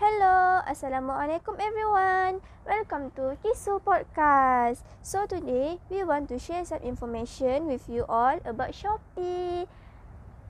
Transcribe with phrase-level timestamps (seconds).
[0.00, 2.40] Hello, Assalamualaikum everyone.
[2.64, 4.80] Welcome to Kisu Podcast.
[5.04, 9.68] So today we want to share some information with you all about Shopee.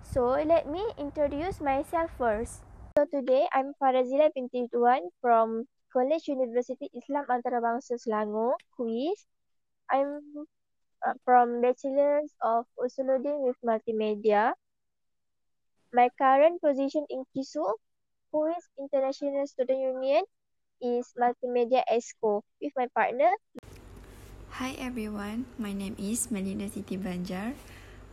[0.07, 2.63] So let me introduce myself first.
[2.95, 9.19] So today I'm Farazila binti Tuan from College University Islam Antarabangsa Selangor, Quiz.
[9.91, 10.47] I'm
[11.03, 14.55] uh, from Bachelor's of Usuluddin with Multimedia.
[15.91, 17.67] My current position in Kisu
[18.33, 20.23] who is International Student Union,
[20.81, 23.31] is Multimedia ESCO with my partner.
[24.57, 27.59] Hi everyone, my name is Melinda Siti Banjar.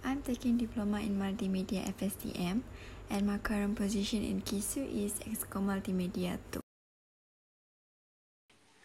[0.02, 2.66] I'm taking Diploma in Multimedia FSTM
[3.10, 6.62] and my current position in KISU is EXCO Multimedia 2.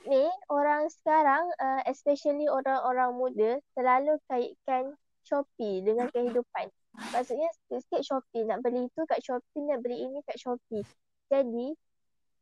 [0.03, 6.69] Ni orang sekarang, uh, especially orang-orang muda, selalu kaitkan Shopee dengan kehidupan.
[7.15, 10.85] Maksudnya sikit-sikit Shopee, nak beli itu kat Shopee, nak beli ini kat Shopee.
[11.33, 11.73] Jadi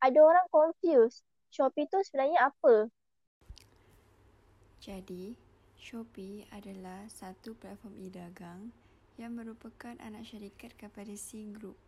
[0.03, 1.23] ada orang confuse
[1.55, 2.91] Shopee tu sebenarnya apa?
[4.83, 5.39] Jadi,
[5.79, 8.75] Shopee adalah satu platform e-dagang
[9.15, 11.79] yang merupakan anak syarikat kepada C Group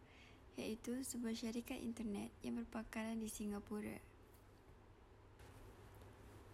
[0.55, 3.98] iaitu sebuah syarikat internet yang berpangkalan di Singapura.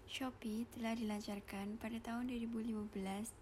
[0.08, 2.88] Shopee telah dilancarkan pada tahun 2015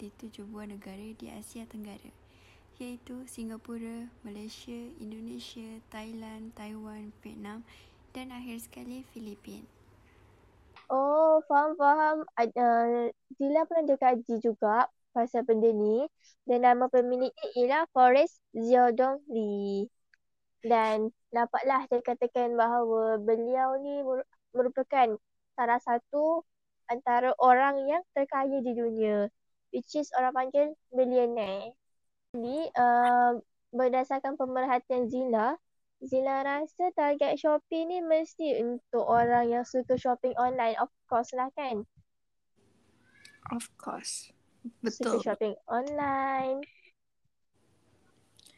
[0.03, 2.26] di tujuh buah negara di Asia Tenggara
[2.77, 7.65] iaitu Singapura, Malaysia, Indonesia, Thailand, Taiwan, Vietnam
[8.13, 9.65] dan akhir sekali Filipin.
[10.87, 12.23] Oh, faham-faham.
[12.39, 16.07] Uh, Zila pernah dia kaji juga pasal benda ni.
[16.47, 19.91] Dan nama pemiliknya ialah Forrest Ziodong Lee.
[20.63, 24.05] Dan dapatlah dia katakan bahawa beliau ni
[24.55, 25.19] merupakan
[25.59, 26.47] salah satu
[26.87, 29.27] antara orang yang terkaya di dunia.
[29.75, 31.75] Which is orang panggil millionaire.
[32.37, 33.41] Jadi uh,
[33.73, 35.56] berdasarkan pemerhatian Zila,
[36.05, 40.77] Zila rasa target Shopee ni mesti untuk orang yang suka shopping online.
[40.77, 41.89] Of course lah kan?
[43.56, 44.37] Of course.
[44.84, 45.16] Betul.
[45.16, 46.61] Suka shopping online.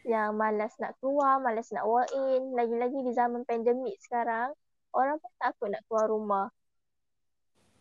[0.03, 2.59] Yang malas nak keluar, malas nak walk in.
[2.59, 4.51] Lagi-lagi di zaman pandemik sekarang,
[4.91, 6.51] orang pun takut nak keluar rumah.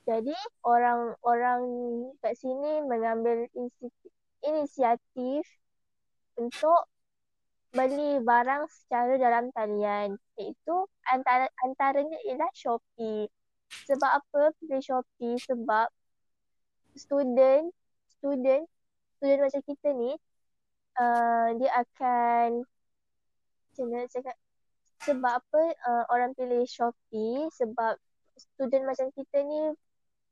[0.05, 1.65] Jadi orang-orang
[2.21, 3.49] kat sini mengambil
[4.45, 5.41] inisiatif
[6.37, 6.89] untuk
[7.75, 10.75] beli barang secara dalam talian iaitu
[11.11, 13.27] antara antaranya ialah Shopee.
[13.85, 15.35] Sebab apa pilih Shopee?
[15.43, 15.91] Sebab
[16.97, 17.69] student
[18.17, 18.65] student
[19.17, 20.11] student macam kita ni
[20.97, 22.65] uh, dia akan
[23.77, 24.35] macam cakap
[25.05, 28.01] sebab apa uh, orang pilih Shopee sebab
[28.37, 29.73] student macam kita ni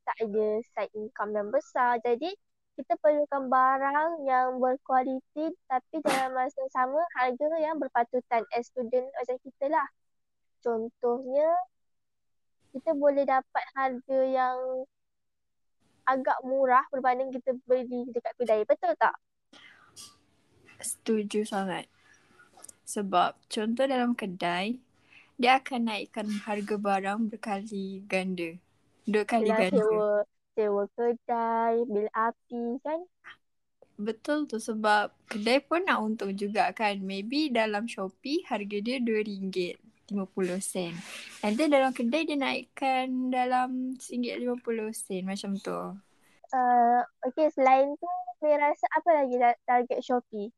[0.05, 2.33] tak ada side income yang besar jadi
[2.75, 9.37] kita perlukan barang yang berkualiti tapi dalam masa sama harga yang berpatutan as student macam
[9.39, 9.87] kita lah.
[10.59, 11.47] Contohnya
[12.75, 14.57] kita boleh dapat harga yang
[16.03, 18.67] agak murah berbanding kita beli dekat kedai.
[18.67, 19.15] Betul tak?
[20.83, 21.87] Setuju sangat.
[22.83, 24.83] Sebab contoh dalam kedai
[25.39, 28.55] dia akan naikkan harga barang berkali ganda.
[29.07, 29.79] Dua kali ganda.
[29.79, 33.03] Sewa, sewa kedai, bil api kan.
[33.95, 36.99] Betul tu sebab kedai pun nak untung juga kan.
[36.99, 40.95] Maybe dalam Shopee harga dia RM2.50.
[41.43, 45.79] And then dalam kedai dia naikkan dalam RM1.50 macam tu.
[46.51, 48.11] Uh, okay selain tu,
[48.43, 50.51] Mei rasa apa lagi target Shopee?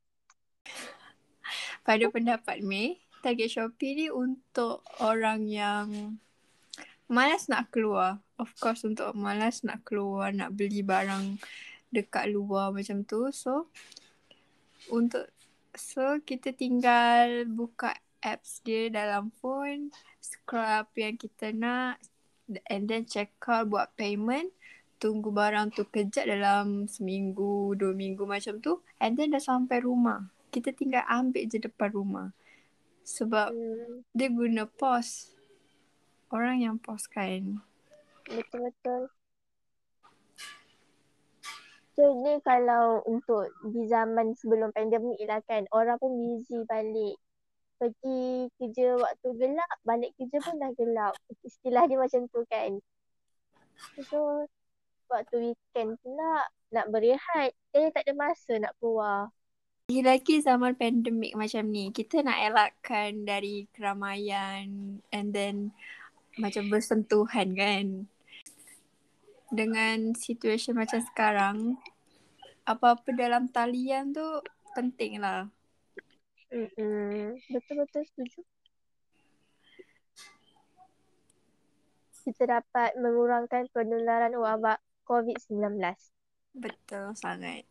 [1.86, 6.18] Pada pendapat Mei, target Shopee ni untuk orang yang
[7.08, 8.20] malas nak keluar.
[8.38, 11.42] Of course untuk malas nak keluar, nak beli barang
[11.90, 13.34] dekat luar macam tu.
[13.34, 13.74] So
[14.94, 15.26] untuk
[15.74, 19.90] so kita tinggal buka apps dia dalam phone,
[20.22, 21.98] scroll apa yang kita nak
[22.70, 24.54] and then check out buat payment.
[24.98, 28.82] Tunggu barang tu kejap dalam seminggu, dua minggu macam tu.
[28.98, 30.26] And then dah sampai rumah.
[30.50, 32.34] Kita tinggal ambil je depan rumah.
[33.06, 34.10] Sebab hmm.
[34.18, 35.38] dia guna pos
[36.34, 37.62] orang yang post kan.
[38.28, 39.08] Betul-betul.
[41.98, 47.18] Jadi kalau untuk di zaman sebelum pandemik lah kan, orang pun busy balik.
[47.82, 51.14] Pergi kerja waktu gelap, balik kerja pun dah gelap.
[51.42, 52.78] Istilah dia macam tu kan.
[54.10, 54.46] So,
[55.10, 59.34] waktu weekend pula nak berehat, jadi tak ada masa nak keluar.
[59.88, 65.72] Lagi zaman pandemik macam ni, kita nak elakkan dari keramaian and then
[66.38, 68.06] macam bersentuhan kan.
[69.48, 71.58] Dengan situasi macam sekarang,
[72.68, 74.26] apa-apa dalam talian tu
[74.76, 75.48] penting lah.
[76.52, 77.40] Mm-mm.
[77.52, 78.44] Betul-betul setuju.
[82.28, 85.80] kita dapat mengurangkan penularan wabak COVID-19.
[86.52, 87.64] Betul sangat.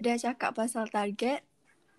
[0.00, 1.44] Dia cakap pasal target.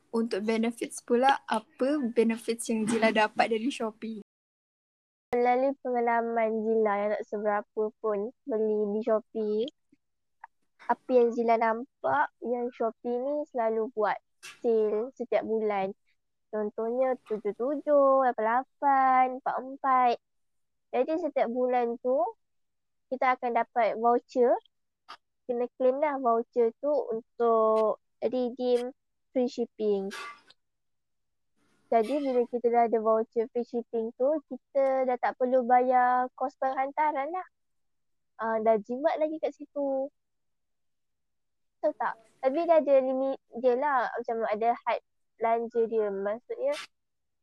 [0.09, 4.25] Untuk benefits pula, apa benefits yang Zila dapat dari Shopee?
[5.35, 9.67] Melalui pengalaman Zila yang tak seberapa pun beli di Shopee,
[10.87, 14.15] apa yang Zila nampak yang Shopee ni selalu buat
[14.63, 15.91] sale setiap bulan.
[16.47, 17.83] Contohnya 77,
[18.23, 20.15] 88, 44.
[20.95, 22.23] Jadi setiap bulan tu
[23.11, 24.55] kita akan dapat voucher.
[25.43, 28.95] Kena claim lah voucher tu untuk redeem
[29.35, 30.07] free shipping.
[31.87, 36.51] Jadi bila kita dah ada voucher free shipping tu, kita dah tak perlu bayar kos
[36.59, 37.47] penghantaran lah.
[38.37, 40.11] Uh, dah jimat lagi kat situ.
[41.79, 42.19] Tahu tak?
[42.43, 44.11] Tapi dia ada limit dia lah.
[44.19, 44.99] Macam ada had
[45.39, 46.07] belanja dia.
[46.11, 46.75] Maksudnya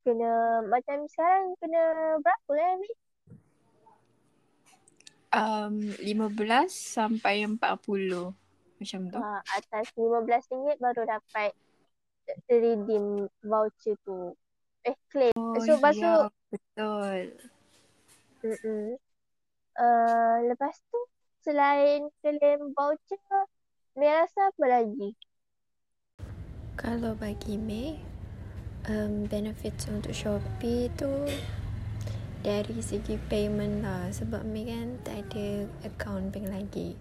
[0.05, 0.31] kena
[0.69, 1.82] macam sekarang kena
[2.20, 2.91] berapa lah ni?
[5.35, 6.37] Um, 15
[6.70, 7.58] sampai 40
[8.79, 9.19] macam tu.
[9.19, 11.56] Uh, atas RM15 baru dapat
[12.48, 14.36] redeem voucher tu.
[14.84, 15.32] Eh, claim.
[15.36, 16.14] Oh, so, lepas tu.
[18.44, 19.00] betul.
[19.74, 20.98] Uh, lepas tu,
[21.42, 23.20] selain claim voucher,
[23.94, 25.14] Mei rasa apa lagi?
[26.74, 28.02] Kalau bagi Mei,
[28.90, 31.10] um, benefits untuk Shopee tu
[32.44, 36.92] dari segi payment lah sebab Mei kan tak ada account bank lagi.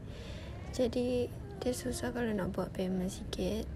[0.71, 1.27] Jadi
[1.59, 3.67] dia susah kalau nak buat payment sikit.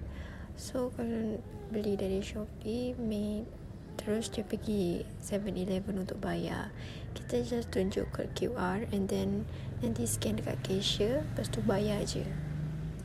[0.57, 1.37] So kalau
[1.69, 3.45] beli dari Shopee, Mei
[3.97, 6.73] terus dia pergi 7-Eleven untuk bayar.
[7.13, 9.45] Kita just tunjuk kod QR and then
[9.85, 12.25] nanti scan dekat cashier, lepas tu bayar je.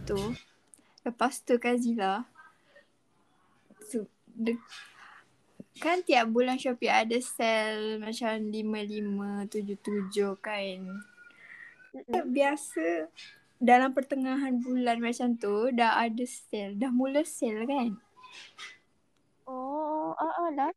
[0.09, 0.17] Tu.
[1.05, 2.25] Lepas tu kan Zila.
[3.93, 4.57] So, de,
[5.77, 10.89] kan tiap bulan Shopee ada sale macam lima lima tujuh tujuh kan?
[11.93, 12.33] Mm-hmm.
[12.33, 13.13] biasa
[13.63, 17.95] dalam pertengahan bulan macam tu dah ada sale dah mula sale kan
[19.47, 20.73] oh ah uh, uh,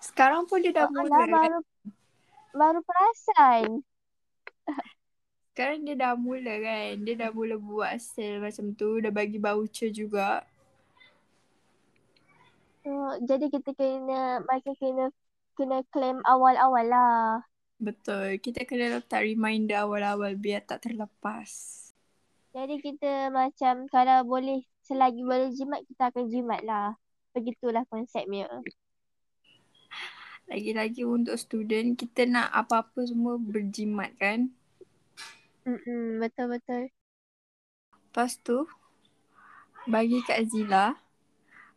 [0.00, 1.28] sekarang pun dia dah uh, mula kan?
[1.30, 1.58] baru
[2.56, 3.84] baru perasan
[5.52, 7.04] sekarang dia dah mula kan.
[7.04, 9.04] Dia dah mula buat sale macam tu.
[9.04, 10.48] Dah bagi voucher juga.
[12.88, 15.12] Oh, jadi kita kena macam kena
[15.54, 17.44] kena claim awal-awal lah.
[17.82, 18.38] Betul.
[18.38, 21.50] Kita kena letak reminder awal-awal biar tak terlepas.
[22.54, 26.94] Jadi kita macam kalau boleh selagi boleh jimat kita akan jimat lah.
[27.34, 28.46] Begitulah konsepnya.
[30.46, 34.54] Lagi-lagi untuk student kita nak apa-apa semua berjimat kan.
[35.66, 36.82] Mm-mm, betul betul.
[37.90, 38.68] Lepas tu
[39.90, 40.94] bagi Kak Zila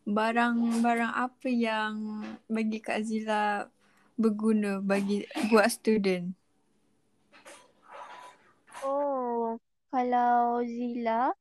[0.06, 3.66] barang-barang apa yang bagi Kak Zila
[4.16, 6.32] berguna bagi buat student?
[8.84, 9.60] Oh,
[9.92, 11.36] kalau Zila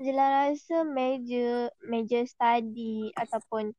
[0.00, 3.76] Zila rasa meja meja study ataupun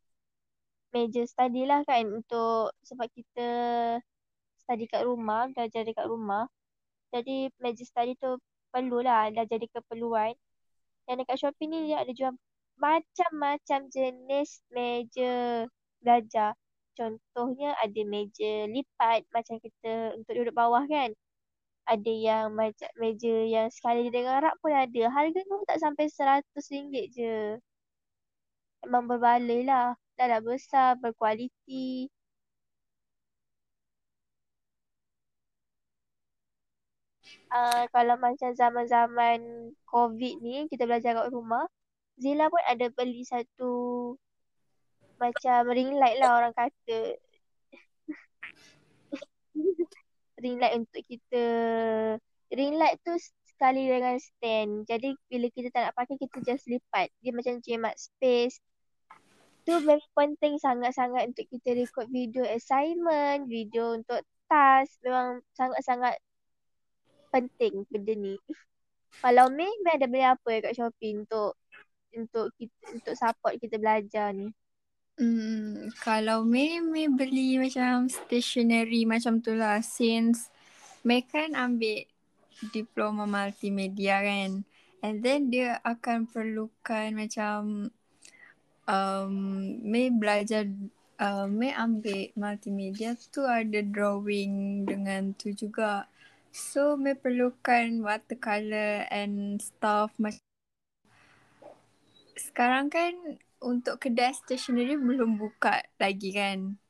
[0.94, 3.50] meja study lah kan untuk sebab kita
[4.62, 6.45] study kat rumah, belajar dekat rumah.
[7.12, 8.38] Jadi meja study tu
[8.72, 10.38] perlulah dah jadi keperluan.
[11.10, 12.31] Dan dekat Shopee ni dia ada jual
[12.78, 15.66] macam-macam jenis meja
[16.00, 16.54] belajar.
[16.97, 21.09] Contohnya ada meja lipat macam kita untuk duduk bawah kan.
[21.94, 25.04] Ada yang macam meja yang sekali dengan rak pun ada.
[25.16, 27.35] Harga tu tak sampai seratus ringgit je.
[28.85, 29.87] Memang berbaloi lah.
[30.18, 32.09] Dah dah besar, berkualiti.
[37.51, 39.39] uh, kalau macam zaman-zaman
[39.92, 41.66] COVID ni kita belajar kat rumah,
[42.21, 43.71] Zila pun ada beli satu
[45.21, 46.99] macam ring light lah orang kata.
[50.42, 51.45] ring light untuk kita.
[52.49, 53.13] Ring light tu
[53.45, 54.90] sekali dengan stand.
[54.90, 57.13] Jadi bila kita tak nak pakai kita just lipat.
[57.21, 58.57] Dia macam jimat space.
[59.61, 64.97] Tu memang penting sangat-sangat untuk kita record video assignment, video untuk task.
[65.06, 66.18] Memang sangat-sangat
[67.30, 68.35] penting benda ni.
[69.21, 71.54] Kalau Mei, Mei ada beli apa kat Shopee untuk
[72.11, 74.51] untuk kita, untuk support kita belajar ni?
[75.21, 79.78] Hmm, kalau Mei, Mei beli macam stationery macam tu lah.
[79.85, 80.49] Since
[81.06, 82.09] Mei kan ambil
[82.73, 84.66] diploma multimedia kan.
[85.06, 87.94] And then dia akan perlukan macam
[88.90, 89.33] um,
[89.85, 90.66] Mei belajar
[91.21, 96.09] uh, Mei ambil multimedia tu ada drawing dengan tu juga.
[96.49, 100.42] So, Mei perlukan watercolor and stuff macam
[102.42, 106.81] sekarang kan untuk kedai stationery belum buka lagi kan.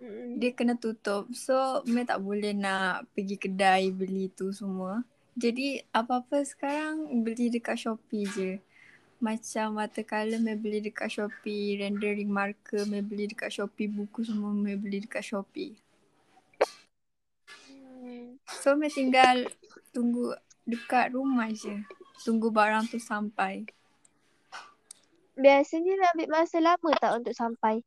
[0.00, 0.40] Mm-mm.
[0.40, 1.28] dia kena tutup.
[1.36, 5.04] So, Mei tak boleh nak pergi kedai beli tu semua.
[5.36, 8.52] Jadi, apa-apa sekarang beli dekat Shopee je.
[9.20, 14.80] Macam watercolor Mei beli dekat Shopee, rendering marker Mei beli dekat Shopee, buku semua Mei
[14.80, 15.76] beli dekat Shopee.
[18.48, 19.52] So, Mei tinggal
[19.92, 20.32] tunggu
[20.64, 21.76] dekat rumah je.
[22.24, 23.68] Tunggu barang tu sampai.
[25.40, 27.80] Biasanya nak ambil masa lama tak untuk sampai?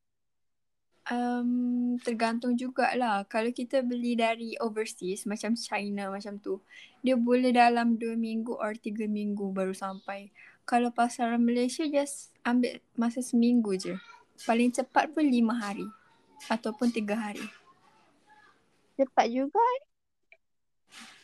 [1.06, 3.30] Um, tergantung jugalah.
[3.30, 6.66] Kalau kita beli dari overseas macam China macam tu,
[7.06, 10.34] dia boleh dalam 2 minggu or 3 minggu baru sampai.
[10.66, 14.02] Kalau pasaran Malaysia just ambil masa seminggu je.
[14.50, 15.86] Paling cepat pun 5 hari
[16.50, 17.46] ataupun 3 hari.
[18.98, 19.84] Cepat juga eh.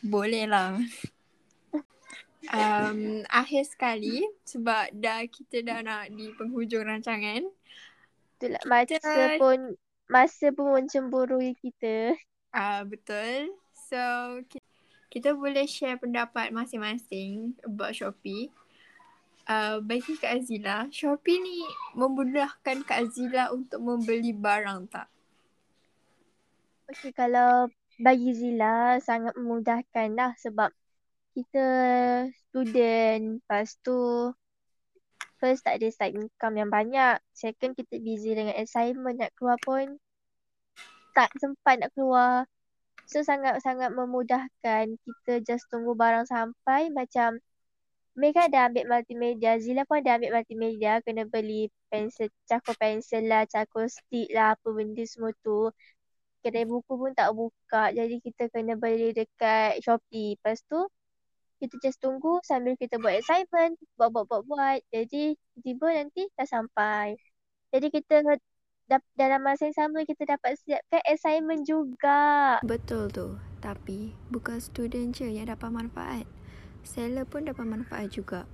[0.06, 0.78] Boleh lah.
[2.48, 7.44] Um, akhir sekali sebab dah kita dah nak di penghujung rancangan.
[8.40, 9.58] Itulah masa Kita- pun
[10.08, 12.16] masa pun mencemburui kita.
[12.56, 13.52] Ah uh, betul.
[13.76, 14.00] So
[14.48, 14.64] kita,
[15.12, 18.48] kita boleh share pendapat masing-masing about Shopee.
[19.50, 21.66] Uh, bagi Kak Azila, Shopee ni
[21.98, 25.10] memudahkan Kak Azila untuk membeli barang tak?
[26.90, 27.70] Okey kalau
[28.00, 30.72] bagi Zila sangat memudahkan lah sebab
[31.40, 31.66] kita
[32.28, 33.40] student.
[33.40, 34.28] Lepas tu
[35.40, 37.16] first tak ada side income yang banyak.
[37.32, 39.96] Second kita busy dengan assignment nak keluar pun
[41.16, 42.44] tak sempat nak keluar.
[43.08, 47.40] So sangat-sangat memudahkan kita just tunggu barang sampai macam
[48.18, 51.00] Mei kan dah ambil multimedia Zila pun dah ambil multimedia.
[51.00, 55.72] Kena beli pensel cakul pensel lah cakul stick lah apa benda semua tu.
[56.44, 57.94] Kedai buku pun tak buka.
[57.96, 60.36] Jadi kita kena beli dekat Shopee.
[60.36, 60.84] Lepas tu
[61.60, 64.80] kita just tunggu sambil kita buat assignment, buat-buat-buat-buat.
[64.88, 67.20] Jadi tiba nanti dah sampai.
[67.70, 68.24] Jadi kita
[69.14, 72.58] dalam masa yang sama kita dapat siapkan assignment juga.
[72.66, 73.38] Betul tu.
[73.60, 76.26] Tapi bukan student je yang dapat manfaat.
[76.82, 78.48] Seller pun dapat manfaat juga.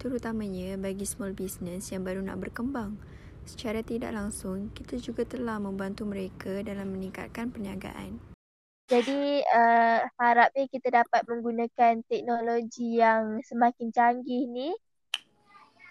[0.00, 2.96] Terutamanya bagi small business yang baru nak berkembang.
[3.42, 8.31] Secara tidak langsung, kita juga telah membantu mereka dalam meningkatkan perniagaan.
[8.92, 14.68] Jadi uh, harapnya kita dapat menggunakan teknologi yang semakin canggih ni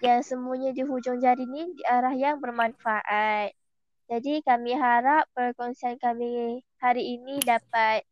[0.05, 3.57] yang semuanya di hujung jari ni di arah yang bermanfaat.
[4.05, 8.05] Jadi kami harap perkongsian kami hari ini dapat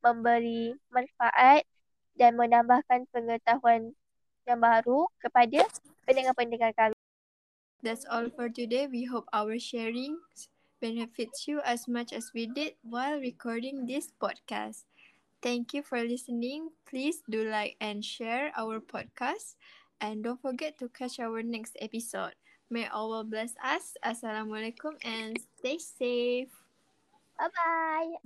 [0.00, 1.68] memberi manfaat
[2.16, 3.92] dan menambahkan pengetahuan
[4.48, 5.68] yang baru kepada
[6.08, 6.96] pendengar-pendengar kami.
[7.84, 8.88] That's all for today.
[8.88, 10.16] We hope our sharing
[10.84, 14.84] benefits you as much as we did while recording this podcast.
[15.40, 16.76] Thank you for listening.
[16.84, 19.56] Please do like and share our podcast.
[20.04, 22.36] And don't forget to catch our next episode.
[22.68, 23.96] May Allah bless us.
[24.04, 26.52] Assalamualaikum and stay safe.
[27.40, 28.20] Bye-bye.